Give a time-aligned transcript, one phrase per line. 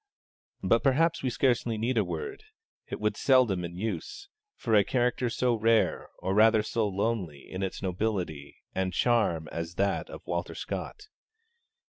[0.63, 2.43] But perhaps we scarcely need a word
[2.87, 7.47] (it would be seldom in use) for a character so rare, or rather so lonely,
[7.47, 11.03] in its nobility and charm as that of Walter Scott.